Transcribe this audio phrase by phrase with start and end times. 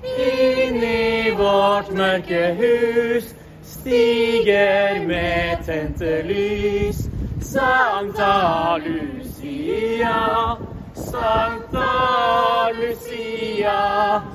[0.00, 7.04] Inn i vårt mørke hus stiger med tente lys.
[7.44, 10.56] Sankta Lucia,
[10.94, 13.76] Sankta Lucia.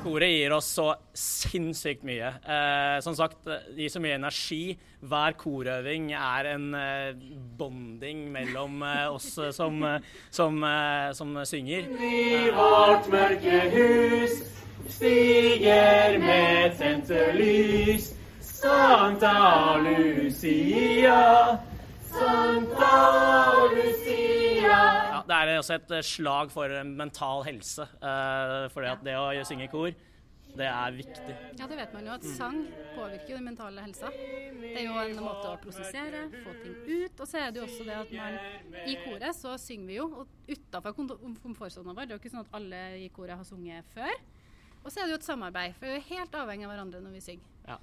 [0.04, 2.30] Koret gir oss så sinnssykt mye.
[2.46, 4.76] Eh, som sagt, det gir så mye energi.
[5.06, 7.24] Hver korøving er en eh,
[7.58, 9.82] bonding mellom eh, oss som,
[10.30, 11.90] som, eh, som synger.
[11.98, 14.38] I vårt mørke hus
[14.88, 18.12] stiger med tente lys.
[18.40, 21.58] Sankta Lucia,
[22.08, 22.94] Sankta
[23.74, 24.78] Lucia.
[25.12, 27.86] Ja, det er også et slag for mental helse.
[28.00, 29.92] Uh, for det å synge i kor,
[30.56, 31.34] det er viktig.
[31.58, 32.62] Ja, det vet man jo at sang
[32.94, 34.08] påvirker jo den mentale helsa.
[34.14, 37.20] Det er jo en måte å prosessere, få ting ut.
[37.20, 38.40] Og så er det jo også det at man
[38.88, 40.08] i koret så synger vi jo
[40.48, 42.08] utafor komfortsona vår.
[42.08, 44.16] Det er jo ikke sånn at alle i koret har sunget før.
[44.86, 47.18] Og så er det jo et samarbeid, for vi er helt avhengig av hverandre når
[47.18, 47.52] vi synger.
[47.66, 47.80] Ja.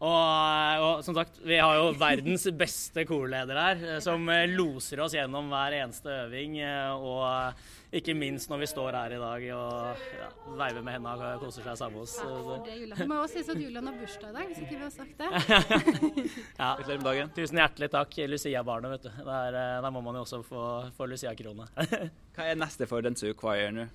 [0.00, 5.00] Og, og, som sagt, vi har jo verdens beste korleder her, eh, som eh, loser
[5.04, 6.58] oss gjennom hver eneste øving.
[6.64, 10.28] Eh, og ikke minst når vi står her i dag og ja,
[10.60, 13.00] veiver med hendene og koser seg sammen med oss.
[13.00, 15.24] Det må også sies at Julian har bursdag i dag, hvis ikke vi har sagt
[15.24, 15.30] det.
[16.60, 17.24] ja.
[17.40, 18.94] Tusen hjertelig takk, Lucia-barnet.
[18.94, 19.24] vet du.
[19.24, 21.66] Der, der, må man jo også få, få Lucia-krone.
[22.36, 23.88] Hva er neste for Dentsu Choir nå?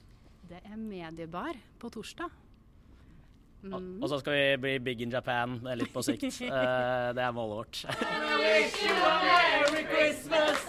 [0.50, 2.30] det er mediebar på torsdag.
[3.62, 3.74] Mm.
[3.74, 6.24] Og, og, så skal vi bli big in Japan litt på sikt.
[6.24, 7.86] uh, det er målet vårt.
[7.86, 10.60] I wanna wish you a Merry Christmas.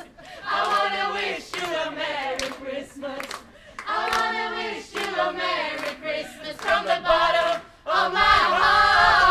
[0.45, 3.27] I wanna wish you a Merry Christmas.
[3.87, 9.27] I wanna wish you a Merry Christmas from the bottom of my heart.